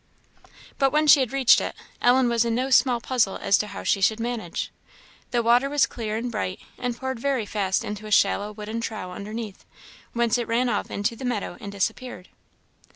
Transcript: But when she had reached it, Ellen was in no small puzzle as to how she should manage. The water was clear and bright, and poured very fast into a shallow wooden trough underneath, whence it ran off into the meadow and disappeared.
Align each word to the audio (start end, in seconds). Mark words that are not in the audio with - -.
But 0.79 0.89
when 0.89 1.05
she 1.05 1.19
had 1.19 1.31
reached 1.31 1.61
it, 1.61 1.75
Ellen 2.01 2.27
was 2.27 2.43
in 2.43 2.55
no 2.55 2.71
small 2.71 2.99
puzzle 2.99 3.37
as 3.37 3.55
to 3.59 3.67
how 3.67 3.83
she 3.83 4.01
should 4.01 4.19
manage. 4.19 4.71
The 5.29 5.43
water 5.43 5.69
was 5.69 5.85
clear 5.85 6.17
and 6.17 6.31
bright, 6.31 6.59
and 6.79 6.97
poured 6.97 7.19
very 7.19 7.45
fast 7.45 7.83
into 7.83 8.07
a 8.07 8.11
shallow 8.11 8.51
wooden 8.51 8.81
trough 8.81 9.13
underneath, 9.15 9.63
whence 10.13 10.39
it 10.39 10.47
ran 10.47 10.69
off 10.69 10.89
into 10.89 11.15
the 11.15 11.23
meadow 11.23 11.55
and 11.61 11.71
disappeared. 11.71 12.29